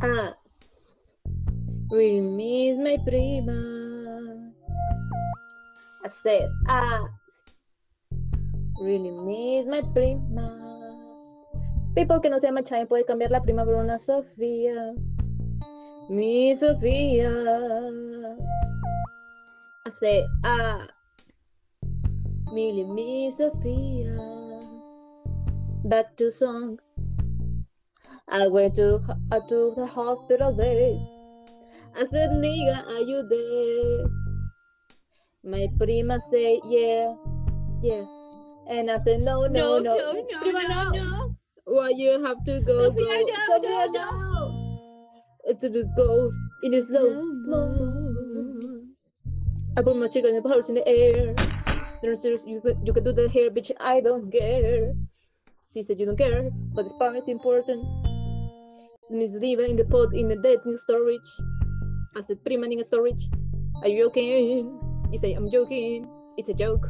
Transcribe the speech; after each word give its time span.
Ah. 0.00 0.34
Really 1.90 2.20
miss 2.20 2.78
my 2.78 2.96
prima. 3.02 3.58
I 6.04 6.08
said, 6.22 6.46
ah. 6.68 7.08
Really 8.80 9.10
miss 9.26 9.66
my 9.66 9.82
prima. 9.90 10.46
People 11.96 12.20
que 12.20 12.30
no 12.30 12.38
se 12.38 12.46
llama 12.46 12.62
Chain 12.62 12.86
puede 12.86 13.04
cambiar 13.04 13.32
la 13.32 13.42
prima 13.42 13.64
por 13.64 13.74
una 13.74 13.98
Sofía. 13.98 14.94
Mi 16.08 16.54
Sofía. 16.54 17.34
I 19.84 19.90
said, 19.98 20.24
ah. 20.44 20.86
Really 22.52 22.84
miss 22.84 23.38
Sofía. 23.38 24.14
Back 25.84 26.16
to 26.16 26.30
song. 26.30 26.78
I 28.30 28.46
went 28.46 28.76
to, 28.76 29.00
I 29.32 29.36
uh, 29.36 29.40
to 29.48 29.72
the 29.74 29.86
hospital 29.86 30.52
there. 30.52 30.98
I 31.96 32.06
said, 32.10 32.28
nigga, 32.30 32.86
are 32.86 33.00
you 33.00 33.26
there? 33.26 34.06
My 35.44 35.66
prima 35.78 36.20
said, 36.20 36.58
yeah, 36.68 37.14
yeah. 37.82 38.04
And 38.68 38.90
I 38.90 38.98
said, 38.98 39.20
no, 39.20 39.46
no, 39.46 39.78
no. 39.78 39.96
no, 39.96 40.12
no, 40.12 40.38
prima, 40.40 40.68
no, 40.68 40.90
no. 40.90 41.34
Why 41.64 41.88
you 41.96 42.22
have 42.22 42.44
to 42.44 42.60
go, 42.60 42.90
Sophia, 42.90 43.06
go? 43.06 43.20
no, 43.20 43.34
Sophia, 43.46 43.86
no, 43.92 44.10
no. 44.10 44.52
It's 45.44 45.62
just 45.62 45.88
ghost 45.96 46.36
in 46.64 46.72
the 46.72 46.82
zone. 46.82 47.24
I 49.78 49.82
put 49.82 49.96
my 49.96 50.06
chicken 50.06 50.34
and 50.34 50.44
pulse 50.44 50.68
in 50.68 50.74
the 50.74 50.86
air. 50.86 51.34
There's 52.02 52.20
serious, 52.20 52.44
you, 52.46 52.60
you 52.84 52.92
can 52.92 53.04
do 53.04 53.12
the 53.12 53.26
hair, 53.30 53.48
bitch. 53.50 53.70
I 53.80 54.02
don't 54.02 54.30
care. 54.30 54.92
She 55.72 55.82
said 55.82 55.98
you 55.98 56.04
don't 56.04 56.18
care, 56.18 56.50
but 56.74 56.82
this 56.82 56.92
part 56.98 57.16
is 57.16 57.28
important. 57.28 58.07
Miss 59.10 59.32
Diva 59.40 59.64
in 59.64 59.76
the 59.76 59.84
pot 59.84 60.12
in 60.12 60.28
the 60.28 60.36
dead 60.36 60.58
dating 60.60 60.76
storage. 60.76 61.30
I 62.14 62.20
said 62.20 62.44
prima 62.44 62.66
in 62.66 62.84
storage. 62.84 63.30
Are 63.82 63.88
you 63.88 64.04
joking? 64.04 64.80
You 65.10 65.18
say 65.18 65.32
I'm 65.32 65.50
joking. 65.50 66.06
It's 66.36 66.48
a 66.50 66.54
joke. 66.54 66.84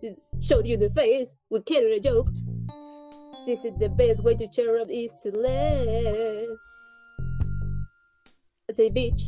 She 0.00 0.14
showed 0.40 0.66
you 0.66 0.76
the 0.76 0.90
face. 0.90 1.34
We 1.48 1.62
carry 1.62 1.96
a 1.96 2.00
joke. 2.00 2.28
She 3.44 3.56
said 3.56 3.78
the 3.78 3.88
best 3.88 4.22
way 4.22 4.34
to 4.34 4.46
cheer 4.48 4.78
up 4.78 4.88
is 4.90 5.14
to 5.22 5.30
laugh. 5.30 6.58
I 8.68 8.74
say 8.74 8.90
bitch. 8.90 9.22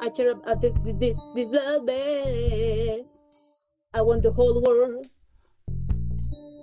I 0.00 0.10
cheer 0.10 0.30
up 0.30 0.42
at 0.46 0.60
this 0.60 0.72
this 1.00 1.16
this 1.34 1.48
bloodbath. 1.48 3.06
I 3.94 4.02
want 4.02 4.22
the 4.22 4.32
whole 4.32 4.60
world 4.60 5.06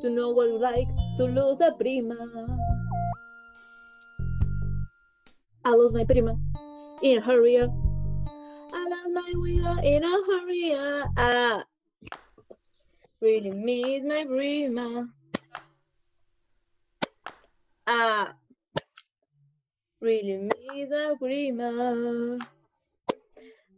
to 0.03 0.09
know 0.09 0.29
what 0.29 0.49
it's 0.49 0.61
like 0.61 0.87
to 1.17 1.25
lose 1.25 1.61
a 1.61 1.71
prima. 1.71 2.15
I 5.65 5.71
lost 5.71 5.95
my 5.95 6.03
prima 6.05 6.37
in 7.01 7.17
a 7.17 7.21
hurry. 7.21 7.57
I 7.57 7.65
lost 7.65 9.09
my 9.11 9.33
wheel 9.33 9.79
in 9.81 10.03
a 10.03 10.13
hurry. 10.29 10.75
I 11.17 11.63
really 13.19 13.49
miss 13.49 14.03
my 14.05 14.25
prima. 14.25 15.09
I 17.87 18.27
really 20.01 20.37
miss 20.37 20.89
my 20.91 21.15
prima. 21.17 22.37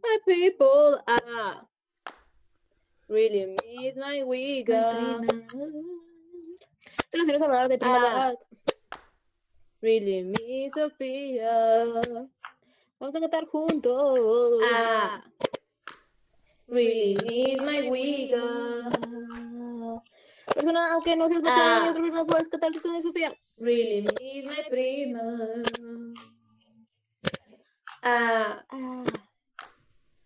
My 0.02 0.16
people, 0.28 1.00
I 1.08 1.60
really 3.08 3.56
miss 3.64 3.96
my 3.96 4.24
wiga. 4.24 5.24
Esta 6.98 7.16
canción 7.16 7.36
es 7.36 7.40
hablar 7.40 7.68
de 7.70 7.78
ah. 7.80 8.34
prima. 8.34 8.34
Ah. 9.78 9.82
Really 9.82 10.24
miss 10.24 10.72
Sofía. 10.74 12.00
Vamos 12.98 13.14
a 13.14 13.20
cantar 13.20 13.46
juntos. 13.46 14.60
Ah. 14.72 15.22
Really 16.66 17.16
miss 17.22 17.62
my 17.62 17.88
wiga. 17.88 18.90
Persona, 20.54 20.92
aunque 20.92 21.14
no 21.16 21.28
seas 21.28 21.42
Ah. 21.44 21.50
bachata 21.50 21.86
y 21.86 21.88
otra 21.90 22.02
prima, 22.02 22.26
puedes 22.26 22.48
cantar 22.48 22.72
canciones, 22.72 23.04
Sofía. 23.04 23.32
Really 23.56 24.02
miss 24.02 24.46
my 24.46 24.64
prima. 24.68 25.62
Ah. 28.02 28.64
Ah. 28.70 29.04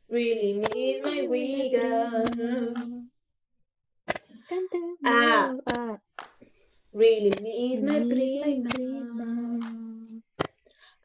Really 0.09 0.55
miss 0.55 1.03
my. 1.05 1.29
Canta. 4.49 4.79
Ah. 5.05 5.55
Ah. 5.67 5.99
Really 6.93 7.33
Miss 7.41 7.81
my 7.81 8.05
prima. 8.05 9.12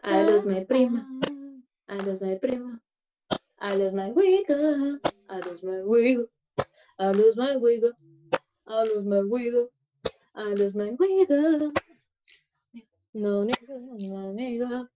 I 0.08 0.24
lose 0.24 0.46
my 0.46 0.64
prima. 0.64 1.06
I 1.90 1.98
lose 1.98 2.22
my 2.22 2.36
prima. 2.36 2.80
I 3.60 3.76
lose 3.76 3.94
my 3.94 4.08
wiggle. 4.10 5.00
I 5.30 5.40
lose 5.40 5.64
my 5.64 5.82
wiggle. 5.84 6.28
I 7.00 7.12
lose 7.12 7.36
my 7.36 7.58
wiggle. 7.58 7.92
I 8.68 8.84
lose 8.84 9.06
my 9.06 9.22
wiggle. 9.22 9.68
I 10.36 10.44
lose 10.54 10.76
my 10.76 10.92
wiggle. 10.98 11.74
No 13.14 13.46
nigga, 13.46 13.76
no 14.08 14.34
nigga. 14.34 14.88